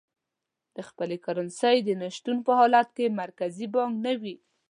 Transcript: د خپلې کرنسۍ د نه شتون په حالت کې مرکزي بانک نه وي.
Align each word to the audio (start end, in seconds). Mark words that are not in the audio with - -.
د 0.75 0.77
خپلې 0.87 1.17
کرنسۍ 1.25 1.77
د 1.83 1.89
نه 2.01 2.07
شتون 2.15 2.37
په 2.45 2.51
حالت 2.59 2.87
کې 2.97 3.15
مرکزي 3.21 3.67
بانک 3.73 3.93
نه 4.05 4.13
وي. 4.21 4.35